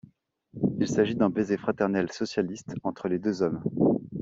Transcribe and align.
Il 0.79 0.87
s'agit 0.87 1.13
d'un 1.13 1.29
baiser 1.29 1.57
fraternel 1.57 2.11
socialiste 2.11 2.73
entre 2.81 3.07
les 3.07 3.19
deux 3.19 3.43
hommes. 3.43 3.61